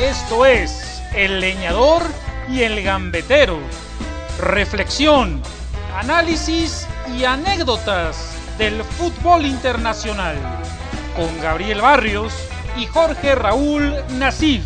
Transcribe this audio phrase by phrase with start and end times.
[0.00, 2.02] Esto es El Leñador
[2.50, 3.60] y el Gambetero.
[4.40, 5.40] Reflexión,
[5.94, 10.36] análisis y anécdotas del fútbol internacional.
[11.14, 12.34] Con Gabriel Barrios
[12.76, 14.64] y Jorge Raúl Nasif.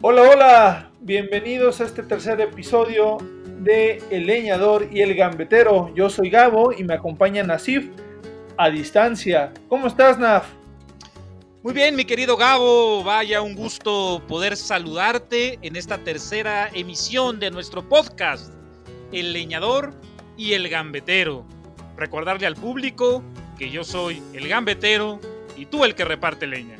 [0.00, 3.18] Hola, hola, bienvenidos a este tercer episodio
[3.62, 5.92] de El Leñador y el Gambetero.
[5.94, 7.88] Yo soy Gabo y me acompaña Nasif
[8.56, 9.52] a distancia.
[9.68, 10.46] ¿Cómo estás, Naf?
[11.62, 17.52] Muy bien, mi querido Gabo, vaya un gusto poder saludarte en esta tercera emisión de
[17.52, 18.52] nuestro podcast,
[19.12, 19.94] El Leñador
[20.36, 21.44] y el Gambetero.
[21.96, 23.22] Recordarle al público
[23.58, 25.20] que yo soy el Gambetero
[25.56, 26.76] y tú el que reparte leña.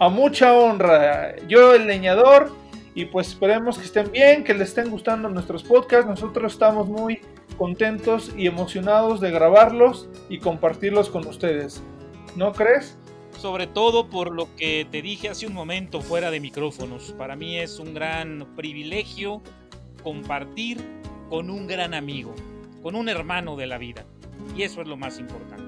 [0.00, 2.52] A mucha honra, yo el leñador
[2.98, 6.10] y pues esperemos que estén bien, que les estén gustando nuestros podcasts.
[6.10, 7.20] Nosotros estamos muy
[7.56, 11.80] contentos y emocionados de grabarlos y compartirlos con ustedes.
[12.34, 12.98] ¿No crees?
[13.38, 17.14] Sobre todo por lo que te dije hace un momento fuera de micrófonos.
[17.16, 19.42] Para mí es un gran privilegio
[20.02, 20.78] compartir
[21.30, 22.34] con un gran amigo,
[22.82, 24.06] con un hermano de la vida.
[24.56, 25.67] Y eso es lo más importante.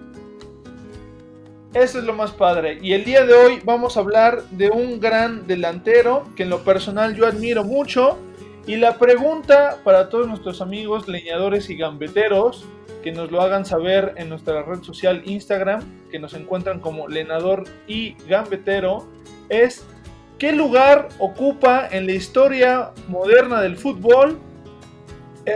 [1.72, 2.78] Eso es lo más padre.
[2.82, 6.64] Y el día de hoy vamos a hablar de un gran delantero que en lo
[6.64, 8.18] personal yo admiro mucho.
[8.66, 12.64] Y la pregunta para todos nuestros amigos leñadores y gambeteros,
[13.04, 17.64] que nos lo hagan saber en nuestra red social Instagram, que nos encuentran como lenador
[17.86, 19.08] y gambetero,
[19.48, 19.86] es
[20.38, 24.40] ¿qué lugar ocupa en la historia moderna del fútbol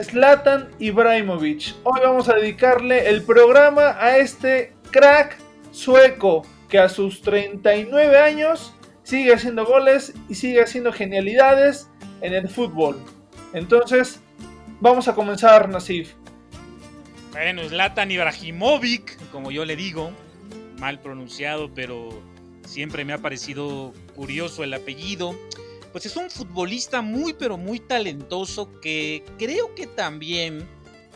[0.03, 1.75] Zlatan Ibrahimovic?
[1.83, 5.44] Hoy vamos a dedicarle el programa a este crack
[5.75, 8.73] sueco que a sus 39 años
[9.03, 11.89] sigue haciendo goles y sigue haciendo genialidades
[12.21, 12.99] en el fútbol.
[13.53, 14.21] Entonces,
[14.81, 16.15] vamos a comenzar, Nasif.
[17.33, 20.13] Bueno, Zlatan Ibrahimovic, como yo le digo,
[20.79, 22.23] mal pronunciado, pero
[22.65, 25.35] siempre me ha parecido curioso el apellido.
[25.93, 30.67] Pues es un futbolista muy, pero muy talentoso que creo que también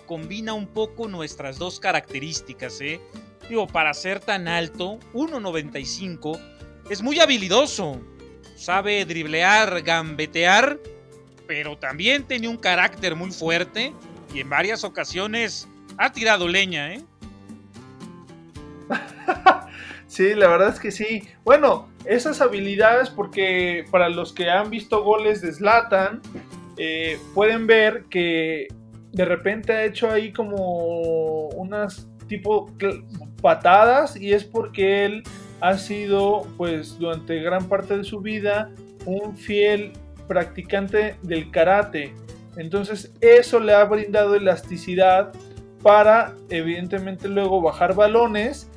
[0.07, 3.01] combina un poco nuestras dos características, ¿eh?
[3.73, 6.39] Para ser tan alto, 1.95,
[6.91, 7.99] es muy habilidoso.
[8.57, 10.79] Sabe driblear, gambetear,
[11.47, 13.95] pero también tiene un carácter muy fuerte
[14.35, 15.67] y en varias ocasiones
[15.97, 17.03] ha tirado leña, ¿eh?
[20.07, 21.23] sí, la verdad es que sí.
[21.43, 26.21] Bueno, esas habilidades, porque para los que han visto goles de Slatan,
[26.77, 28.69] eh, pueden ver que
[29.13, 32.71] de repente ha hecho ahí como unas tipo
[33.41, 35.23] patadas y es porque él
[35.61, 38.71] ha sido pues durante gran parte de su vida
[39.07, 39.93] un fiel
[40.27, 42.15] practicante del karate.
[42.57, 45.33] Entonces eso le ha brindado elasticidad
[45.83, 48.71] para evidentemente luego bajar balones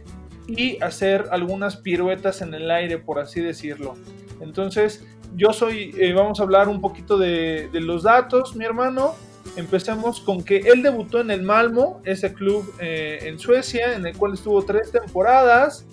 [0.47, 3.95] y hacer algunas piruetas en el aire, por así decirlo.
[4.39, 5.05] Entonces
[5.35, 9.15] yo soy, eh, vamos a hablar un poquito de, de los datos, mi hermano.
[9.55, 14.15] Empecemos con que él debutó en el Malmo, ese club eh, en Suecia, en el
[14.15, 15.85] cual estuvo tres temporadas.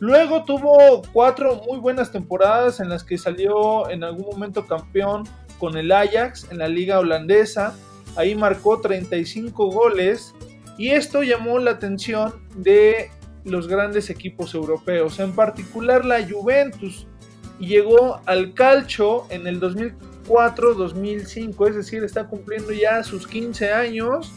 [0.00, 5.24] Luego tuvo cuatro muy buenas temporadas en las que salió en algún momento campeón
[5.58, 7.76] con el Ajax en la liga holandesa.
[8.16, 10.34] Ahí marcó 35 goles
[10.78, 13.10] y esto llamó la atención de
[13.44, 17.06] los grandes equipos europeos, en particular la Juventus.
[17.58, 24.32] Llegó al Calcio en el 2004 2005, es decir, está cumpliendo ya sus 15 años.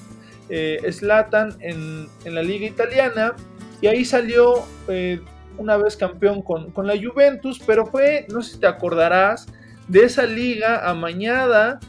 [0.49, 3.35] Eh, Slatan en, la liga italiana
[3.81, 5.19] y ahí salió eh,
[5.57, 9.47] una vez campeón con, con, la Juventus, pero fue, no sé si te acordarás,
[9.87, 11.79] de esa liga amañada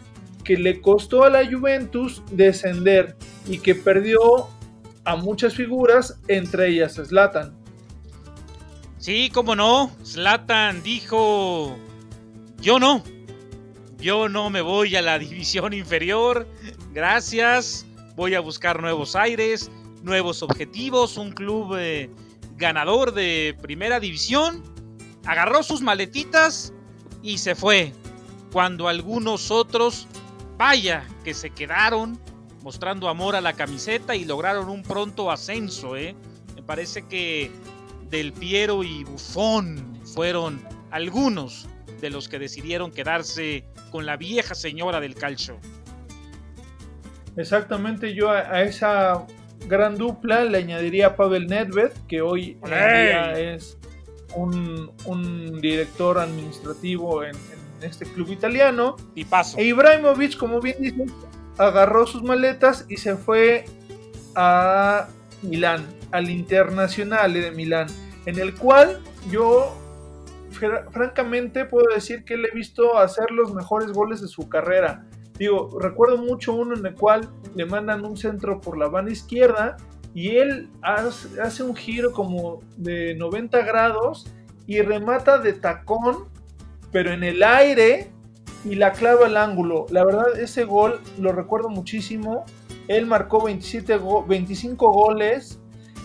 [0.43, 4.49] que le costó a la Juventus descender y que perdió
[5.05, 7.55] a muchas figuras, entre ellas Slatan.
[8.99, 11.77] Sí, cómo no, Slatan dijo,
[12.61, 13.03] yo no,
[13.99, 16.47] yo no me voy a la división inferior.
[16.93, 17.87] Gracias.
[18.15, 19.71] Voy a buscar nuevos aires,
[20.03, 22.11] nuevos objetivos, un club eh,
[22.57, 24.63] ganador de primera división.
[25.25, 26.73] Agarró sus maletitas
[27.23, 27.93] y se fue.
[28.53, 30.07] Cuando algunos otros,
[30.57, 32.19] vaya, que se quedaron
[32.63, 35.97] mostrando amor a la camiseta y lograron un pronto ascenso.
[35.97, 36.15] ¿eh?
[36.55, 37.51] Me parece que
[38.11, 41.69] Del Piero y Bufón fueron algunos
[42.01, 45.59] de los que decidieron quedarse con la vieja señora del calcio.
[47.37, 49.27] Exactamente, yo a, esa
[49.67, 52.59] gran dupla le añadiría a Pavel Nedved, que hoy
[53.37, 53.77] es
[54.35, 57.37] un, director administrativo en,
[57.83, 58.97] este club italiano.
[59.15, 59.59] Y paso.
[59.59, 61.13] E Ibrahimovic, como bien dices,
[61.59, 63.67] agarró sus maletas y se fue
[64.35, 65.09] a
[65.43, 67.89] Milán, al Internacional de Milán,
[68.25, 69.77] en el cual yo
[70.51, 75.05] francamente puedo decir que le he visto hacer los mejores goles de su carrera.
[75.39, 79.77] Digo, recuerdo mucho uno en el cual le mandan un centro por la banda izquierda
[80.15, 84.27] y él hace un giro como de 90 grados
[84.67, 86.29] y remata de tacón,
[86.91, 88.11] pero en el aire
[88.65, 89.87] y la clava al ángulo.
[89.91, 92.45] La verdad, ese gol lo recuerdo muchísimo.
[92.89, 95.61] Él marcó 27 25 goles.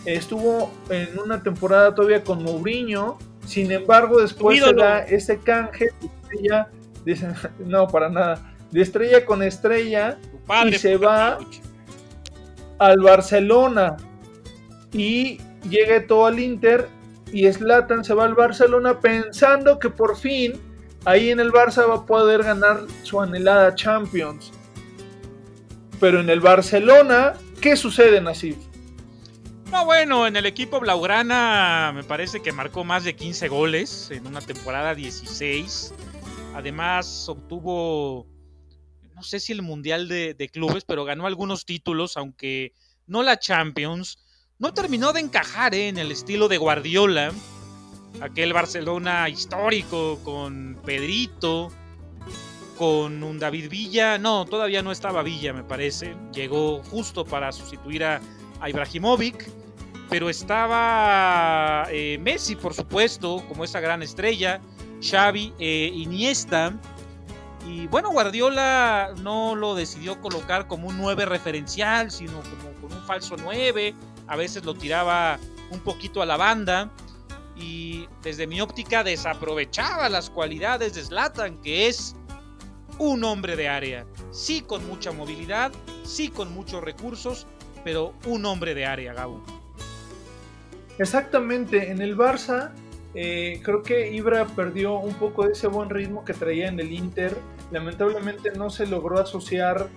[0.06, 3.18] Estuvo en una temporada todavía con Mourinho.
[3.46, 9.44] Sin embargo, después se da ese canje de estrella, no, para nada, de estrella con
[9.44, 10.18] estrella
[10.66, 11.40] y se va
[12.80, 13.98] al Barcelona
[14.94, 15.40] y
[15.70, 16.88] llega todo al Inter
[17.32, 20.54] y Slatan se va al Barcelona pensando que por fin
[21.06, 24.52] ahí en el Barça va a poder ganar su anhelada Champions.
[26.00, 28.58] Pero en el Barcelona, ¿qué sucede, Nasif?
[29.72, 34.28] No, bueno, en el equipo Blaugrana me parece que marcó más de 15 goles en
[34.28, 35.94] una temporada 16.
[36.54, 38.28] Además, obtuvo
[39.22, 42.74] no sé si el Mundial de, Clubes, pero ganó algunos títulos, aunque
[43.06, 44.18] no la Champions.
[44.58, 45.90] No terminó de encajar ¿eh?
[45.90, 47.32] en el estilo de Guardiola,
[48.20, 51.72] aquel Barcelona histórico con Pedrito,
[52.80, 54.18] con un David Villa.
[54.18, 56.16] No, todavía no estaba Villa, me parece.
[56.34, 58.20] Llegó justo para sustituir a,
[58.68, 59.61] Ibrahimovic.
[60.12, 64.62] Pero estaba eh, Messi, por supuesto, como esa gran estrella.
[65.02, 66.78] Xavi, eh, Iniesta
[67.68, 73.36] y bueno, Guardiola no lo decidió colocar como un 9 referencial, sino como, un falso
[73.38, 73.96] 9.
[74.28, 76.90] A veces lo tiraba un poquito a la banda.
[77.56, 82.16] Y desde mi óptica desaprovechaba las cualidades de Zlatan, que es
[82.98, 84.06] un hombre de área.
[84.32, 85.72] Sí con mucha movilidad,
[86.04, 87.46] sí con muchos recursos,
[87.84, 89.61] pero un hombre de área, Gabo.
[91.02, 92.74] Exactamente, en el Barça
[93.16, 96.92] eh, creo que Ibra perdió un poco de ese buen ritmo que traía en el
[96.92, 97.36] Inter.
[97.72, 99.88] Lamentablemente no se logró asociar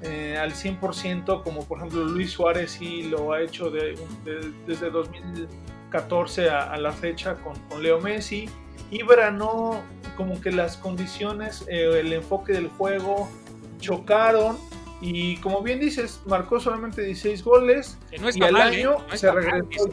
[0.00, 6.76] eh, al 100% como por ejemplo Luis Suárez sí lo ha hecho desde 2014 a,
[6.78, 8.48] la fecha con, Leo Messi.
[8.90, 9.82] Ibra no,
[10.16, 13.28] como que las condiciones, eh, el enfoque del juego
[13.80, 14.56] chocaron
[15.00, 17.98] y como bien dices, marcó solamente 16 goles.
[18.12, 19.88] y al año se regresó.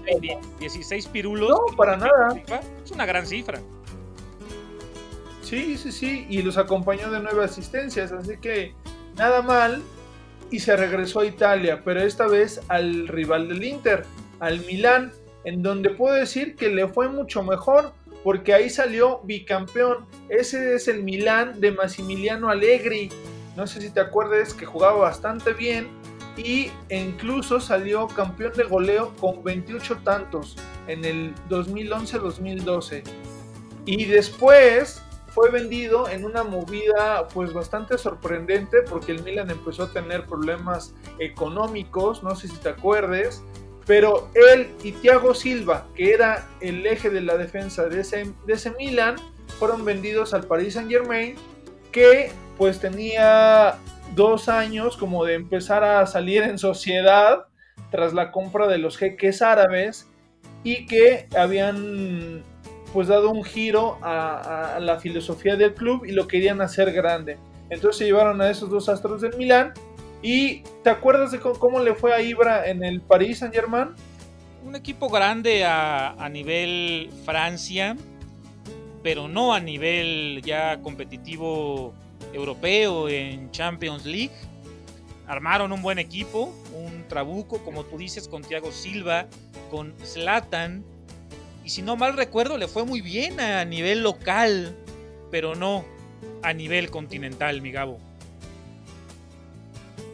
[0.59, 1.49] 16, pirulos.
[1.49, 2.41] No, para nada.
[2.83, 3.59] Es una gran cifra.
[5.41, 6.25] Sí, sí, sí.
[6.29, 8.11] Y los acompañó de nueve asistencias.
[8.11, 8.73] Así que
[9.17, 9.81] nada mal.
[10.49, 11.81] Y se regresó a Italia.
[11.83, 14.05] Pero esta vez al rival del Inter,
[14.39, 15.11] al Milán.
[15.43, 17.93] En donde puedo decir que le fue mucho mejor.
[18.23, 20.05] Porque ahí salió bicampeón.
[20.29, 23.09] Ese es el Milán de Massimiliano Allegri
[23.55, 25.89] no sé si te acuerdas que jugaba bastante bien
[26.37, 30.57] y incluso salió campeón de goleo con 28 tantos
[30.87, 33.03] en el 2011-2012.
[33.85, 39.91] Y después fue vendido en una movida pues bastante sorprendente porque el Milan empezó a
[39.91, 43.43] tener problemas económicos, no sé si te acuerdes,
[43.85, 48.53] pero él y Thiago Silva, que era el eje de la defensa de ese, de
[48.53, 49.15] ese Milan,
[49.59, 51.35] fueron vendidos al Paris Saint Germain
[51.91, 53.79] que pues tenía
[54.13, 57.47] dos años como de empezar a salir en sociedad
[57.89, 60.07] tras la compra de los jeques árabes
[60.63, 62.43] y que habían
[62.93, 67.39] pues dado un giro a, la filosofía del club y lo querían hacer grande.
[67.71, 69.73] Entonces se llevaron a esos dos astros del Milán
[70.21, 73.87] y ¿te acuerdas de cómo, le fue a Ibra en el Paris Saint Germain?
[74.63, 77.97] Un equipo grande a nivel Francia,
[79.01, 81.95] pero no a nivel ya competitivo
[82.33, 84.31] europeo en Champions League.
[85.27, 89.27] Armaron un buen equipo, un trabuco, como tú dices, con Thiago Silva,
[89.69, 90.83] con Zlatan.
[91.63, 94.75] Y si no mal recuerdo, le fue muy bien a nivel local,
[95.29, 95.85] pero no
[96.43, 97.99] a nivel continental, mi Gabo.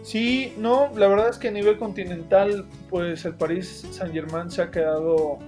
[0.03, 4.61] Sí, no, la verdad es que a nivel continental, pues el París Saint Germain se
[4.61, 5.39] ha quedado,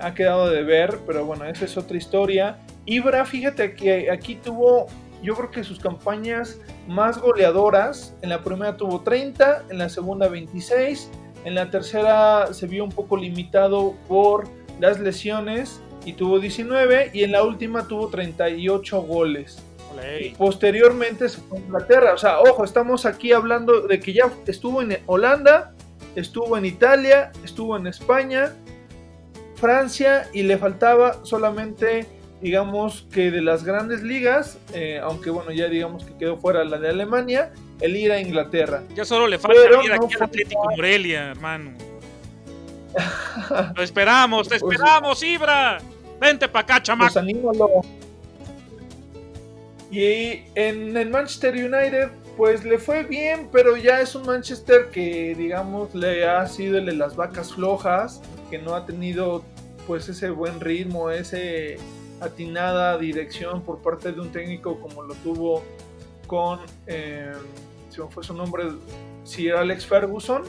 [0.00, 2.58] ha quedado de ver, pero bueno, esa es otra historia.
[2.84, 4.88] Ibra, fíjate que aquí tuvo
[5.22, 10.28] yo creo que sus campañas más goleadoras, en la primera tuvo 30, en la segunda
[10.28, 11.10] 26,
[11.44, 14.48] en la tercera se vio un poco limitado por
[14.80, 19.62] las lesiones y tuvo 19 y en la última tuvo 38 goles.
[20.20, 22.14] Y posteriormente se fue a Inglaterra.
[22.14, 25.74] O sea, ojo, estamos aquí hablando de que ya estuvo en Holanda,
[26.16, 28.52] estuvo en Italia, estuvo en España,
[29.56, 32.06] Francia y le faltaba solamente
[32.42, 36.78] digamos que de las grandes ligas, eh, aunque bueno, ya digamos que quedó fuera la
[36.78, 38.82] de Alemania, el ir a Inglaterra.
[38.94, 41.72] Ya solo le falta ir aquí al Atlético Morelia, hermano.
[43.76, 45.78] Lo esperamos, te pues, esperamos, Ibra.
[46.20, 47.14] Vente para acá, chamaco.
[47.14, 47.86] Pues
[49.92, 55.36] Y en el Manchester United, pues le fue bien, pero ya es un Manchester que,
[55.36, 58.20] digamos, le ha sido el de las vacas flojas,
[58.50, 59.44] que no ha tenido
[59.86, 61.78] pues ese buen ritmo, ese
[62.22, 65.62] atinada dirección por parte de un técnico como lo tuvo
[66.26, 67.32] con, eh,
[67.90, 68.64] si no fue su nombre,
[69.24, 70.42] Sir Alex Ferguson.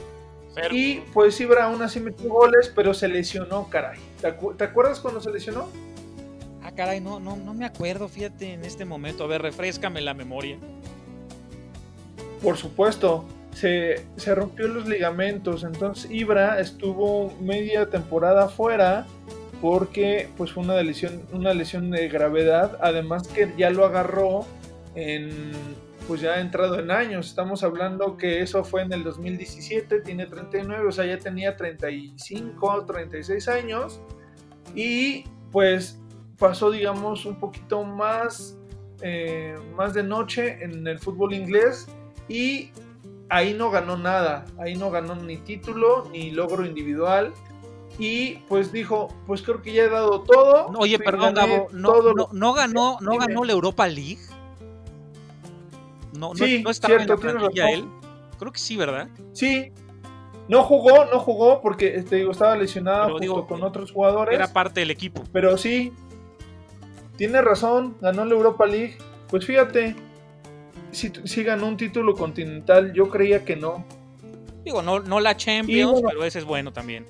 [0.71, 3.99] Y pues Ibra aún así metió goles, pero se lesionó, caray.
[4.21, 4.27] ¿Te,
[4.63, 5.67] acuerdas cuando se lesionó?
[6.61, 9.23] Ah, caray, no, no, no me acuerdo, fíjate, en este momento.
[9.23, 10.59] A ver, refrescame la memoria.
[12.43, 13.25] Por supuesto,
[13.55, 19.07] se, se rompió los ligamentos, entonces Ibra estuvo media temporada fuera
[19.63, 24.45] porque pues fue una lesión, una lesión de gravedad, además que ya lo agarró
[24.93, 25.53] en
[26.05, 30.25] pues ya ha entrado en años, estamos hablando que eso fue en el 2017, tiene
[30.25, 34.01] 39, o sea, ya tenía 35, 36 años.
[34.75, 35.97] Y pues
[36.37, 38.57] pasó digamos un poquito más,
[39.01, 41.87] eh, más de noche en el fútbol inglés
[42.27, 42.71] y
[43.29, 47.31] ahí no ganó nada, ahí no ganó ni título ni logro individual
[47.99, 50.67] y pues dijo, pues creo que ya he dado todo.
[50.77, 51.93] Oye, perdón, Gabo, no,
[52.31, 54.19] no, ganó, no ganó la Europa League.
[56.13, 57.85] No, no, no estaba en la plantilla él.
[58.39, 59.09] Creo que sí, ¿verdad?
[59.33, 59.71] Sí.
[60.47, 64.35] No jugó, no jugó porque te digo, estaba lesionado junto con otros jugadores.
[64.35, 65.23] Era parte del equipo.
[65.31, 65.93] Pero sí,
[67.15, 68.97] tiene razón, ganó la Europa League.
[69.29, 69.95] Pues fíjate,
[70.91, 73.85] si, si ganó un título continental, yo creía que no.
[74.65, 77.05] Digo, no, no la Champions, pero ese es bueno también.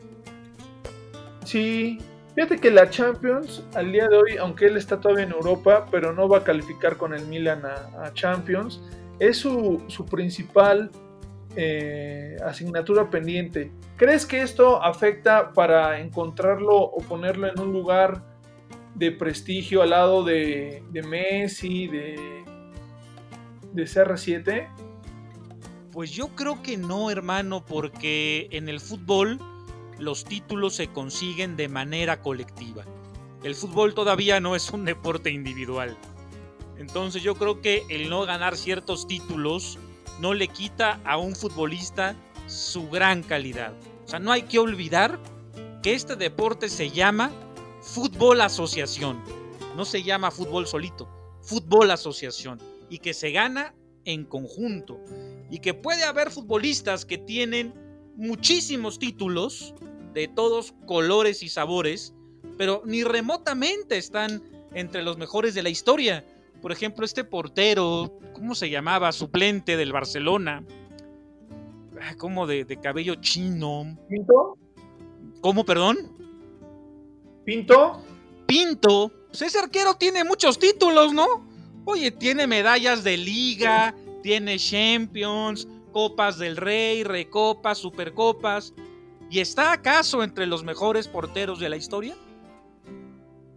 [1.45, 1.99] Sí,
[2.35, 6.13] fíjate que la Champions al día de hoy, aunque él está todavía en Europa, pero
[6.13, 8.81] no va a calificar con el Milan a, Champions,
[9.19, 10.91] es su, principal
[11.55, 13.71] eh, asignatura pendiente.
[13.97, 18.23] ¿Crees que esto afecta para encontrarlo o ponerlo en un lugar
[18.95, 22.43] de prestigio al lado de, de Messi, de,
[23.73, 24.67] de CR7?
[25.91, 29.39] Pues yo creo que no, hermano, porque en el fútbol
[29.99, 32.85] los títulos se consiguen de manera colectiva.
[33.43, 35.97] El fútbol todavía no es un deporte individual.
[36.77, 39.77] Entonces yo creo que el no ganar ciertos títulos
[40.19, 42.15] no le quita a un futbolista
[42.47, 43.73] su gran calidad.
[44.05, 45.19] O sea, no hay que olvidar
[45.81, 47.31] que este deporte se llama
[47.81, 49.21] fútbol asociación.
[49.75, 51.09] No se llama fútbol solito,
[51.41, 52.59] fútbol asociación.
[52.89, 53.73] Y que se gana
[54.05, 54.99] en conjunto.
[55.49, 57.73] Y que puede haber futbolistas que tienen
[58.15, 59.73] muchísimos títulos
[60.13, 62.13] de todos colores y sabores,
[62.57, 64.43] pero ni remotamente están
[64.73, 66.25] entre los mejores de la historia.
[66.61, 69.11] Por ejemplo, este portero, ¿cómo se llamaba?
[69.11, 70.63] Suplente del Barcelona.
[72.01, 73.97] Ah, como de, cabello chino.
[74.09, 74.57] ¿Pinto?
[75.41, 75.97] ¿Cómo, perdón?
[77.45, 78.01] ¿Pinto?
[78.45, 79.11] Pinto.
[79.27, 81.47] Pues ese arquero tiene muchos títulos, ¿no?
[81.85, 88.73] Oye, tiene medallas de liga, tiene Champions, Copas del Rey, Recopas, Supercopas.
[89.29, 92.15] ¿Y está acaso entre los mejores porteros de la historia?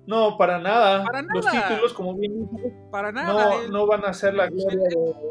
[0.07, 1.05] No, para nada.
[1.35, 2.49] Los títulos, como bien
[2.93, 3.67] para nada.
[3.69, 4.89] No, van a ser la gloria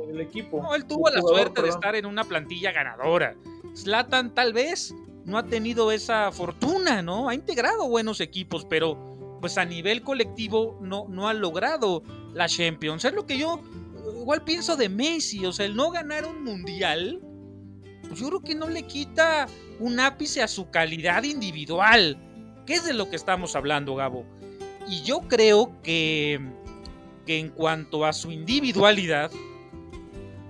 [0.08, 0.62] del equipo.
[0.62, 3.36] No, él tuvo la suerte de estar en una plantilla ganadora.
[3.74, 4.94] Slatan tal vez
[5.24, 7.30] no ha tenido esa fortuna, ¿no?
[7.30, 8.98] Ha integrado buenos equipos, pero
[9.40, 13.06] pues a nivel colectivo no, no ha logrado la Champions.
[13.06, 13.62] Es lo que yo
[14.26, 17.22] igual pienso de Messi, o sea, el no ganar un mundial,
[18.08, 19.46] pues yo creo que no le quita
[19.80, 22.18] un ápice a su calidad individual,
[22.66, 24.26] que es de lo que estamos hablando, Gabo.
[24.90, 26.40] Y yo creo que,
[27.28, 29.30] que en cuanto a su individualidad,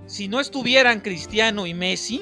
[0.05, 2.21] si no estuvieran Cristiano y Messi,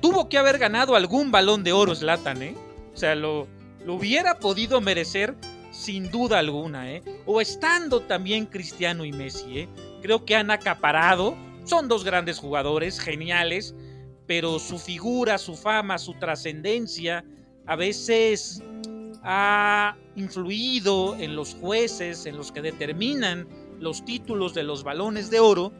[0.00, 2.56] tuvo que haber ganado algún balón de oro Zlatan, ¿eh?
[2.92, 3.46] O sea, lo,
[3.86, 5.36] lo hubiera podido merecer
[5.70, 7.04] sin duda alguna, ¿eh?
[7.24, 9.68] O estando también Cristiano y Messi, ¿eh?
[10.02, 11.36] Creo que han acaparado.
[11.64, 13.74] Son dos grandes jugadores, geniales,
[14.26, 17.24] pero su figura, su fama, su trascendencia
[17.66, 18.62] a veces
[19.22, 23.46] ha influido en los jueces, en los que determinan
[23.78, 25.72] los títulos de los balones de oro,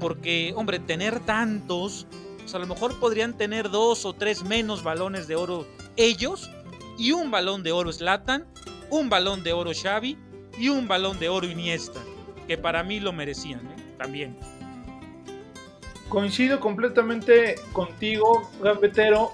[0.00, 2.06] porque, hombre, tener tantos,
[2.38, 5.66] pues a lo mejor podrían tener dos o tres menos balones de oro
[5.96, 6.50] ellos
[6.98, 8.46] y un balón de oro Slatan,
[8.90, 10.18] un balón de oro Xavi
[10.58, 12.00] y un balón de oro Iniesta
[12.46, 13.76] que para mí lo merecían ¿eh?
[13.98, 14.36] también.
[16.08, 19.32] Coincido completamente contigo, Gambetero.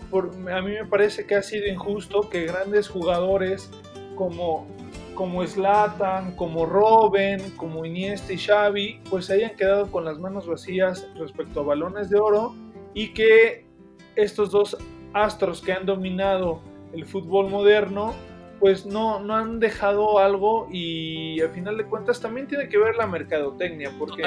[0.52, 3.70] A mí me parece que ha sido injusto que grandes jugadores
[4.14, 4.66] como,
[5.14, 11.06] como Slatan, como Robben, como Iniesta y Xavi, pues hayan quedado con las manos vacías
[11.16, 12.54] respecto a balones de oro
[12.94, 13.66] y que
[14.16, 14.76] estos dos
[15.12, 16.60] astros que han dominado
[16.92, 18.14] el fútbol moderno
[18.60, 22.94] pues no, no han dejado algo y al final de cuentas también tiene que ver
[22.94, 24.22] la mercadotecnia, porque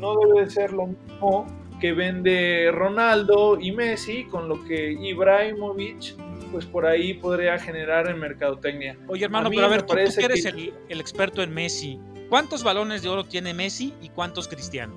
[0.00, 1.46] no debe ser lo mismo
[1.78, 6.16] que vende Ronaldo y Messi con lo que Ibrahimovic
[6.50, 8.96] pues por ahí podría generar en mercadotecnia.
[9.08, 13.02] Oye hermano, pero a ver, tú, que eres el, el, experto en Messi, ¿cuántos balones
[13.02, 14.94] de oro tiene Messi y cuántos Cristiano?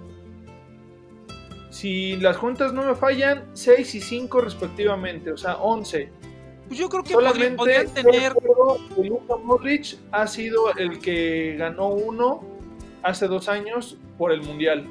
[1.69, 6.11] Si las juntas no me fallan, 6 y 5 respectivamente, o sea, 11.
[6.69, 8.35] Pues yo creo que podrían tener.
[8.95, 12.43] Luka Modric ha sido el que ganó uno
[13.01, 14.85] hace dos años por el Mundial.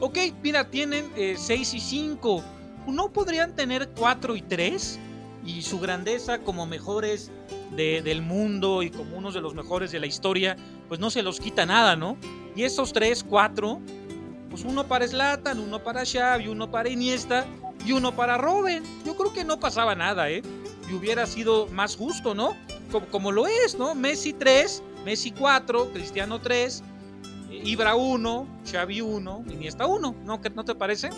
[0.00, 2.42] Ok, mira, tienen 6 eh, y 5.
[2.88, 4.98] ¿No podrían tener 4 y 3?
[5.46, 7.30] Y su grandeza como mejores
[7.70, 10.56] del mundo y como unos de los mejores de la historia,
[10.88, 12.16] pues no se los quita nada, ¿no?
[12.56, 13.80] Y esos 3, 4,
[14.50, 17.46] pues uno para Slatan, uno para Xavi, uno para Iniesta,
[17.84, 18.82] y uno para Robin.
[19.04, 20.42] Yo creo que no pasaba nada, ¿eh?
[20.90, 22.56] Y hubiera sido más justo, ¿no?
[23.10, 23.94] Como, lo es, ¿no?
[23.94, 26.82] Messi 3, Messi 4, Cristiano 3,
[27.64, 30.40] Ibra 1, Xavi 1, Iniesta 1, ¿no?
[30.54, 31.10] ¿No te parece?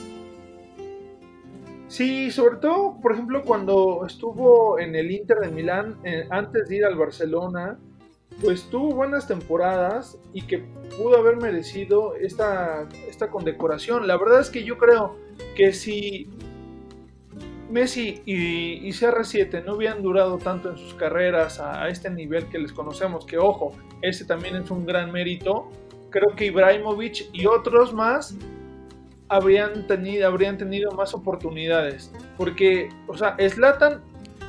[1.88, 6.76] Sí, sobre todo, por ejemplo, cuando estuvo en el Inter de Milán, eh, antes de
[6.76, 7.78] ir al Barcelona,
[8.40, 10.58] pues tuvo buenas temporadas y que
[10.96, 12.88] pudo haber merecido esta,
[13.22, 14.06] esta condecoración.
[14.06, 15.16] La verdad es que yo creo
[15.54, 16.28] que si
[17.70, 22.72] Messi y, CR7 no hubieran durado tanto en sus carreras a, este nivel que les
[22.72, 25.70] conocemos, que ojo, ese también es un gran mérito,
[26.10, 28.36] creo que Ibrahimovic y otros más
[29.28, 32.12] habrían tenido, habrían tenido más oportunidades.
[32.36, 34.02] Porque, o sea, Slatan,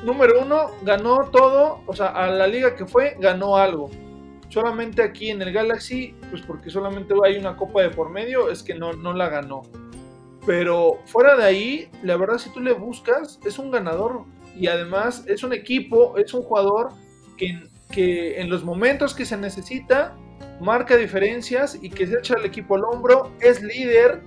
[0.04, 3.88] número uno, ganó todo, o sea, a la liga que fue, ganó algo.
[4.48, 8.62] Solamente aquí en el Galaxy, pues porque solamente hay una copa de por medio, es
[8.62, 9.62] que no, no la ganó.
[10.46, 14.24] Pero fuera de ahí, la verdad, si tú le buscas, es un ganador.
[14.56, 16.90] Y además es un equipo, es un jugador
[17.36, 20.16] que, que en los momentos que se necesita,
[20.60, 24.22] marca diferencias y que se echa el equipo al hombro, es líder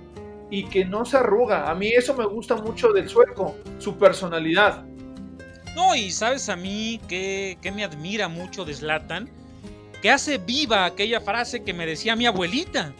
[0.50, 1.70] y que no se arruga.
[1.70, 4.84] A mí eso me gusta mucho del sueco, su personalidad.
[5.74, 9.30] No, y sabes a mí que, que me admira mucho de Zlatan,
[10.02, 12.94] que hace viva aquella frase que me decía mi abuelita.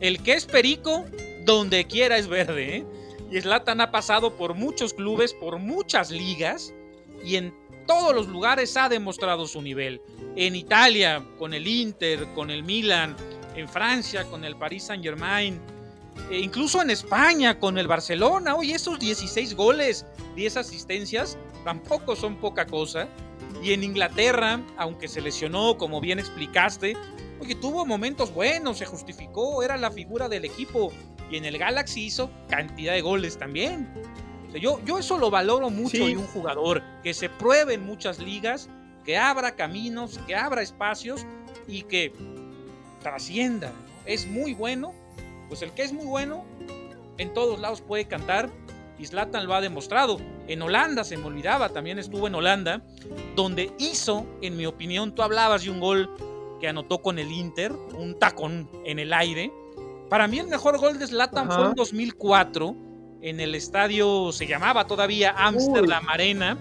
[0.00, 1.04] El que es perico
[1.44, 2.76] donde quiera es verde.
[2.76, 2.86] ¿eh?
[3.30, 6.72] Y Zlatan ha pasado por muchos clubes, por muchas ligas
[7.24, 7.54] y en
[7.86, 10.00] todos los lugares ha demostrado su nivel.
[10.36, 13.16] En Italia, con el Inter, con el Milan,
[13.56, 15.60] en Francia, con el Paris Saint-Germain,
[16.30, 18.54] e incluso en España, con el Barcelona.
[18.54, 23.08] Oye, esos 16 goles, 10 asistencias, tampoco son poca cosa.
[23.62, 26.96] Y en Inglaterra, aunque se lesionó, como bien explicaste,
[27.40, 30.92] oye, tuvo momentos buenos, se justificó, era la figura del equipo
[31.30, 33.88] y en el Galaxy hizo cantidad de goles también.
[34.60, 38.68] yo, yo eso lo valoro mucho de un jugador, que se pruebe en muchas ligas,
[39.04, 41.24] que abra caminos, que abra espacios
[41.68, 42.12] y que
[43.00, 43.72] trascienda.
[44.06, 44.92] Es muy bueno,
[45.48, 46.44] pues el que es muy bueno,
[47.18, 48.50] en todos lados puede cantar.
[48.98, 50.18] Y Zlatan lo ha demostrado.
[50.50, 52.82] En Holanda, se me olvidaba, también estuvo en Holanda,
[53.36, 56.10] donde hizo, en mi opinión, tú hablabas de un gol
[56.60, 59.52] que anotó con el Inter, un tacón en el aire,
[60.08, 62.74] para mí el mejor gol de Zlatan fue en 2004
[63.22, 66.58] en el estadio, se llamaba todavía Amsterdam Arena,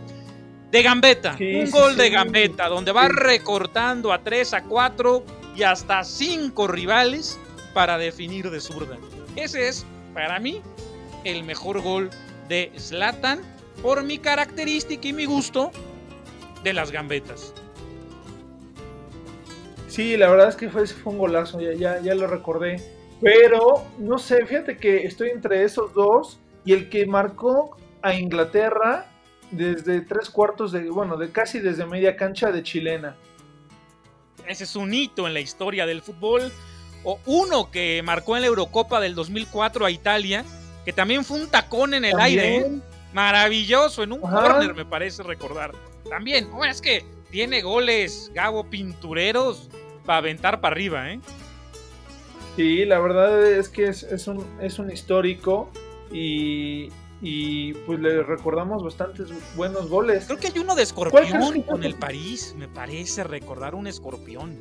[0.69, 1.35] de Gambetta.
[1.39, 5.25] un gol de Gambetta, donde va recortando a 3, a 4
[5.55, 7.39] y hasta 5 rivales
[7.73, 8.97] para definir de zurda.
[9.35, 10.61] Ese es, para mí,
[11.23, 12.11] el mejor gol
[12.47, 13.41] de Zlatan
[13.81, 15.71] por mi característica y mi gusto
[16.63, 17.53] de las gambetas.
[19.87, 22.77] Sí, la verdad es que fue, fue un golazo, ya, ya, ya lo recordé.
[23.21, 29.07] Pero, no sé, fíjate que estoy entre esos dos y el que marcó a Inglaterra
[29.51, 33.15] desde tres cuartos de, bueno, de casi desde media cancha de chilena.
[34.47, 36.51] Ese es un hito en la historia del fútbol.
[37.03, 40.43] O uno que marcó en la Eurocopa del 2004 a Italia,
[40.83, 42.57] que también fue un tacón en el aire.
[42.57, 42.79] ¿eh?
[43.13, 45.73] Maravilloso, en un corner me parece recordar.
[46.09, 49.69] También, es que tiene goles, Gabo, pintureros
[50.05, 51.19] para aventar para arriba, ¿eh?
[52.55, 55.69] Sí, la verdad es que es, un, es un histórico
[56.11, 56.89] y,
[57.85, 60.25] pues le recordamos bastantes buenos goles.
[60.25, 64.57] Creo que hay uno de escorpión con el París, me parece recordar un escorpión.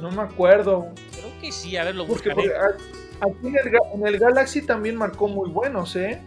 [0.00, 0.88] No me acuerdo.
[1.12, 2.50] Creo que sí, a ver, lo buscaré.
[3.22, 6.20] Aquí en el, Galaxy también marcó muy buenos, ¿eh?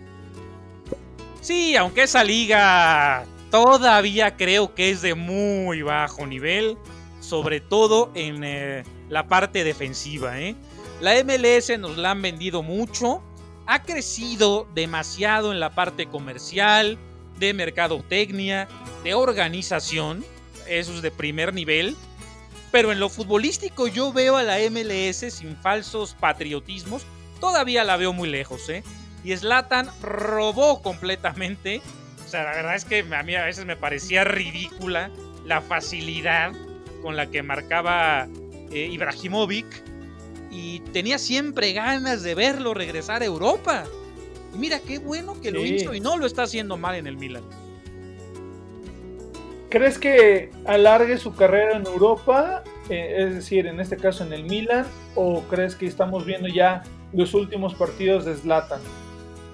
[1.41, 6.77] Sí, aunque esa liga todavía creo que es de muy bajo nivel,
[7.19, 10.39] sobre todo en eh, la parte defensiva.
[10.39, 10.55] ¿eh?
[11.01, 13.21] La MLS nos la han vendido mucho,
[13.67, 16.97] ha crecido demasiado en la parte comercial,
[17.37, 18.67] de mercadotecnia,
[19.03, 20.23] de organización,
[20.67, 21.95] eso es de primer nivel,
[22.75, 27.05] pero en lo futbolístico yo veo a la MLS sin falsos patriotismos,
[27.39, 28.83] todavía la veo muy lejos, ¿eh?
[29.23, 31.81] Y Slatan robó completamente,
[32.25, 35.09] o sea, la verdad es que a mí a veces me parecía ridícula
[35.45, 36.51] la facilidad
[37.01, 38.27] con la que marcaba
[38.71, 39.67] eh, Ibrahimovic
[40.51, 43.85] y tenía siempre ganas de verlo regresar a Europa.
[44.53, 47.15] Y mira qué bueno que lo hizo y no lo está haciendo mal en el
[47.15, 47.43] Milan.
[49.75, 52.63] ¿Crees que alargue su carrera en Europa?
[52.89, 56.83] Eh, es decir, en este caso en el Milan, o crees que estamos viendo ya
[57.11, 58.79] los últimos partidos de Zlatan?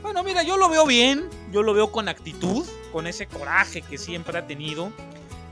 [0.04, 3.98] Bueno, mira, yo lo veo bien, yo lo veo con actitud, con ese coraje que
[3.98, 4.92] siempre ha tenido.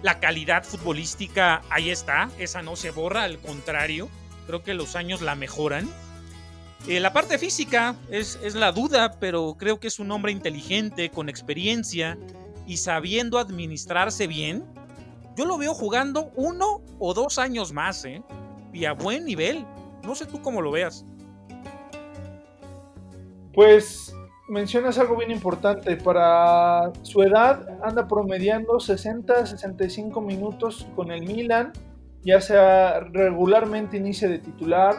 [0.03, 4.07] La calidad futbolística ahí está, esa no se borra, al contrario,
[4.45, 5.89] creo que los años la mejoran.
[6.87, 11.09] Eh, la parte física es, es la duda, pero creo que es un hombre inteligente,
[11.09, 12.19] con experiencia
[12.69, 14.63] y sabiendo administrarse bien.
[15.35, 18.21] Yo lo veo jugando uno o dos años más, ¿eh?
[18.71, 19.65] Y a buen nivel.
[20.03, 21.03] No sé tú cómo lo veas.
[23.55, 24.13] Pues
[24.47, 25.97] mencionas algo bien importante.
[25.97, 31.73] Para su edad anda promediando 60-65 minutos con el Milan,
[32.23, 34.95] ya sea regularmente inicia de titular,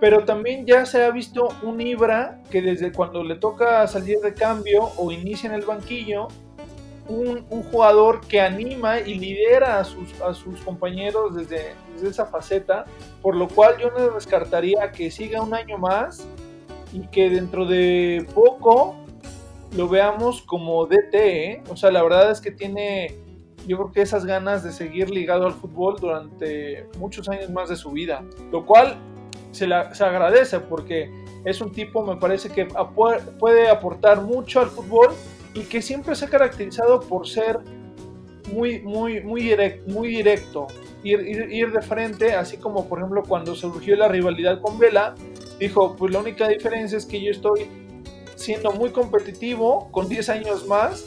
[0.00, 4.34] pero también ya se ha visto un Ibra que desde cuando le toca salir de
[4.34, 6.28] cambio o inicia en el banquillo,
[7.08, 12.84] un, jugador que anima y lidera a sus, a sus compañeros desde, desde, esa faceta,
[13.22, 16.26] por lo cual yo no descartaría que siga un año más
[16.92, 18.96] y que dentro de poco
[19.76, 21.62] lo veamos como DT, ¿eh?
[21.68, 23.14] o sea, la verdad es que tiene,
[23.66, 27.76] yo creo que esas ganas de seguir ligado al fútbol durante muchos años más de
[27.76, 28.96] su vida, lo cual
[29.50, 31.10] se, la, se agradece porque
[31.44, 32.66] es un tipo, me parece que
[33.38, 35.10] puede aportar mucho al fútbol
[35.56, 37.58] y que siempre se ha caracterizado por ser
[38.52, 40.66] muy, muy, muy, direct, muy directo,
[41.02, 45.14] ir, ir, de frente, así como por ejemplo cuando surgió la rivalidad con Vela,
[45.58, 47.66] dijo, pues la única diferencia es que yo estoy
[48.36, 51.06] siendo muy competitivo con 10 años más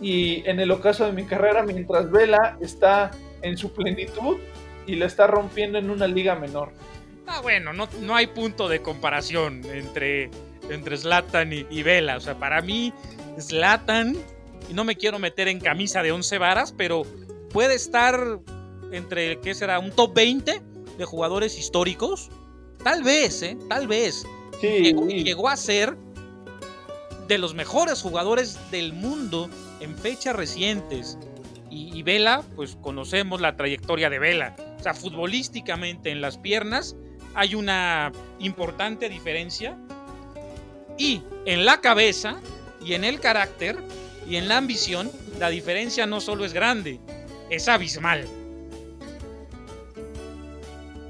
[0.00, 3.10] y en el ocaso de mi carrera mientras Vela está
[3.42, 4.38] en su plenitud
[4.86, 6.70] y la está rompiendo en una liga menor.
[7.26, 10.30] Ah, bueno, no, no hay punto de comparación entre,
[10.68, 12.16] entre Zlatan y Vela.
[12.16, 12.92] O sea, para mí,
[13.40, 14.16] Zlatan,
[14.68, 17.02] y no me quiero meter en camisa de 11 varas, pero
[17.52, 18.40] puede estar
[18.92, 19.78] entre, ¿qué será?
[19.78, 20.62] Un top 20
[20.98, 22.30] de jugadores históricos.
[22.82, 23.58] Tal vez, ¿eh?
[23.68, 24.24] Tal vez.
[24.60, 25.96] Sí, llegó, a ser
[27.26, 29.48] de los mejores jugadores del mundo
[29.80, 31.18] en fechas recientes.
[31.70, 34.56] Y, y, Vela, pues conocemos la trayectoria de Vela.
[34.78, 36.96] O sea, futbolísticamente en las piernas
[37.34, 39.78] hay una importante diferencia.
[40.98, 42.40] Y en la cabeza
[42.84, 43.76] y en el carácter
[44.28, 47.00] y en la ambición, la diferencia no solo es grande,
[47.50, 48.26] es abismal.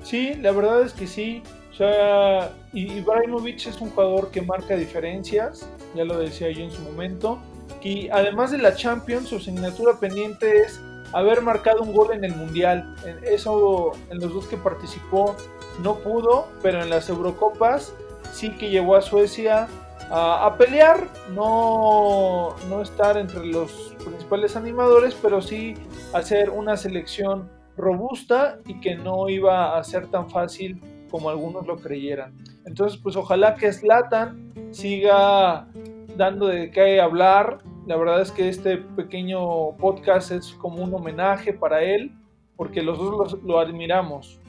[0.03, 1.43] Sí, la verdad es que sí.
[1.73, 6.81] O sea, Ibrahimovic es un jugador que marca diferencias, ya lo decía yo en su
[6.83, 7.39] momento.
[7.83, 10.81] Y además de la Champions, su asignatura pendiente es
[11.13, 12.95] haber marcado un gol en el Mundial.
[13.23, 15.37] Eso en los dos que participó
[15.83, 17.95] no pudo, pero en las Eurocopas
[18.33, 19.69] sí que llevó a Suecia
[20.11, 25.75] a, pelear, no, no estar entre los principales animadores, pero sí
[26.13, 31.77] hacer una selección robusta y que no iba a ser tan fácil como algunos lo
[31.77, 32.35] creyeran.
[32.67, 35.69] Entonces, pues ojalá que Slatan siga
[36.17, 37.59] dando de qué hablar.
[37.87, 42.13] La verdad es que este pequeño podcast es como un homenaje para él,
[42.57, 44.41] porque los dos lo, lo admiramos.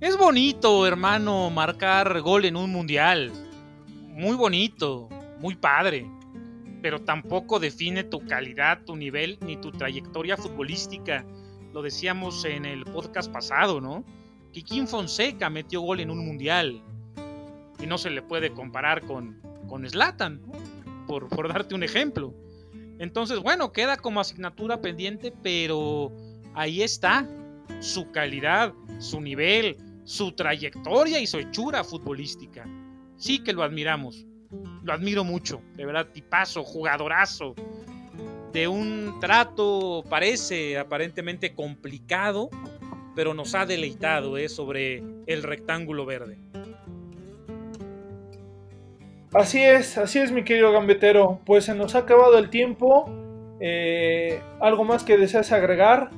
[0.00, 3.32] Es bonito, hermano, marcar gol en un mundial
[4.18, 6.04] muy bonito, muy padre,
[6.82, 11.24] pero tampoco define tu calidad, tu nivel ni tu trayectoria futbolística.
[11.72, 14.04] Lo decíamos en el podcast pasado, ¿no?
[14.50, 16.82] Kikín Fonseca metió gol en un mundial
[17.80, 19.86] y no se le puede comparar con, con
[21.06, 22.34] por, por darte un ejemplo.
[22.98, 26.10] Entonces, bueno, queda como asignatura pendiente, pero
[26.54, 27.24] ahí está
[27.78, 32.66] su calidad, su nivel, su trayectoria y su hechura futbolística
[33.18, 34.24] sí que lo admiramos.
[34.82, 37.54] Lo admiro mucho, de verdad, tipazo, jugadorazo.
[38.52, 42.48] De un trato, parece aparentemente complicado,
[43.14, 44.48] pero nos ha deleitado ¿eh?
[44.48, 46.38] sobre el rectángulo verde.
[49.34, 51.40] Así es, así es mi querido gambetero.
[51.44, 53.10] Pues se nos ha acabado el tiempo.
[53.60, 56.10] Eh, ¿Algo más que deseas agregar?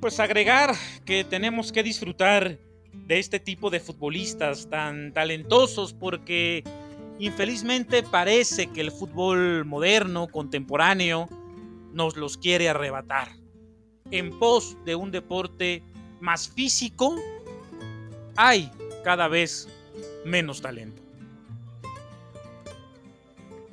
[0.00, 0.72] Pues agregar
[1.04, 2.58] que tenemos que disfrutar
[3.06, 6.64] de este tipo de futbolistas tan talentosos porque
[7.18, 11.28] infelizmente parece que el fútbol moderno, contemporáneo,
[11.92, 13.28] nos los quiere arrebatar
[14.10, 15.82] en pos de un deporte
[16.20, 17.16] más físico,
[18.36, 18.70] hay
[19.04, 19.68] cada vez
[20.24, 21.02] menos talento.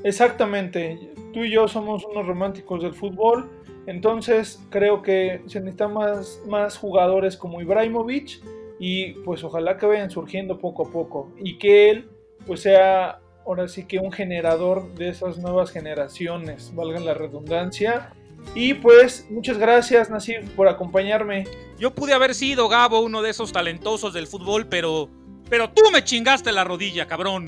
[0.04, 3.50] Exactamente, tú y yo somos unos románticos del fútbol,
[3.86, 8.42] entonces creo que se necesitan más, más jugadores como Ibrahimovic
[8.80, 12.10] y pues ojalá que vayan surgiendo poco a poco y que él
[12.46, 18.14] pues sea ahora sí que un generador de esas nuevas generaciones, valga la redundancia.
[18.56, 21.46] Y pues muchas gracias Nasir por acompañarme.
[21.80, 25.10] Yo pude haber sido Gabo uno de esos talentosos del fútbol, pero
[25.50, 27.48] pero tú me chingaste la rodilla, cabrón.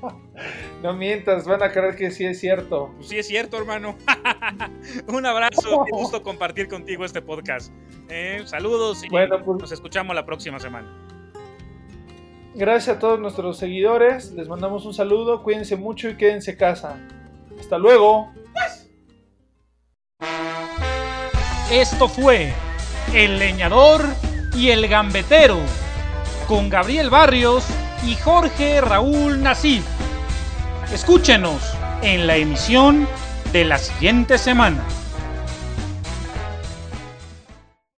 [0.82, 2.92] No mientas, van a creer que sí es cierto.
[2.96, 3.96] Pues sí es cierto, hermano.
[5.08, 7.72] Un abrazo, qué gusto compartir contigo este podcast.
[8.08, 10.86] Eh, saludos y bueno, pues, nos escuchamos la próxima semana.
[12.54, 16.98] Gracias a todos nuestros seguidores, les mandamos un saludo, cuídense mucho y quédense casa.
[17.58, 18.32] Hasta luego.
[21.70, 22.52] Esto fue
[23.12, 24.02] El Leñador
[24.54, 25.58] y El Gambetero
[26.46, 27.66] con Gabriel Barrios
[28.06, 29.84] y Jorge Raúl Nasif.
[30.92, 33.08] Escúchenos en la emisión
[33.52, 34.84] de la siguiente semana.